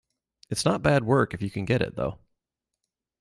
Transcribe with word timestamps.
It's 0.49 0.65
not 0.65 0.81
bad 0.81 1.03
work 1.03 1.31
if 1.35 1.43
you 1.43 1.51
can 1.51 1.63
get 1.63 1.83
it, 1.83 1.95
though. 1.95 2.17